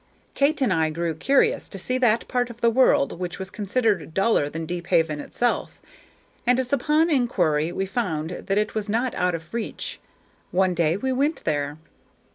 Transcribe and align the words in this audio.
Kate 0.33 0.59
and 0.63 0.73
I 0.73 0.89
grew 0.89 1.13
curious 1.13 1.69
to 1.69 1.77
see 1.77 1.99
that 1.99 2.27
part 2.27 2.49
of 2.49 2.59
the 2.59 2.71
world 2.71 3.19
which 3.19 3.37
was 3.37 3.51
considered 3.51 4.15
duller 4.15 4.49
than 4.49 4.65
Deephaven 4.65 5.21
itself; 5.21 5.79
and 6.47 6.59
as 6.59 6.73
upon 6.73 7.11
inquiry 7.11 7.71
we 7.71 7.85
found 7.85 8.31
that 8.31 8.57
it 8.57 8.73
was 8.73 8.89
not 8.89 9.13
out 9.13 9.35
of 9.35 9.53
reach, 9.53 9.99
one 10.49 10.73
day 10.73 10.97
we 10.97 11.11
went 11.11 11.43
there. 11.43 11.77